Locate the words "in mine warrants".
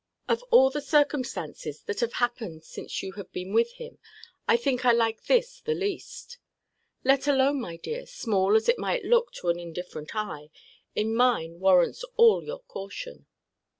10.95-12.03